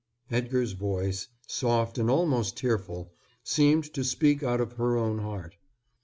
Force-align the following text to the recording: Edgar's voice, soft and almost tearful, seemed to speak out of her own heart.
Edgar's 0.31 0.71
voice, 0.71 1.27
soft 1.45 1.99
and 1.99 2.09
almost 2.09 2.57
tearful, 2.57 3.13
seemed 3.43 3.93
to 3.93 4.03
speak 4.03 4.41
out 4.41 4.59
of 4.59 4.73
her 4.73 4.97
own 4.97 5.19
heart. 5.19 5.57